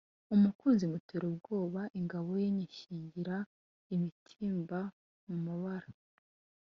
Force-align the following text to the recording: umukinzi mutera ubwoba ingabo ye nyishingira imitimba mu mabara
umukinzi 0.35 0.83
mutera 0.93 1.23
ubwoba 1.31 1.81
ingabo 1.99 2.29
ye 2.41 2.47
nyishingira 2.55 3.35
imitimba 3.95 4.79
mu 5.25 5.37
mabara 5.45 5.89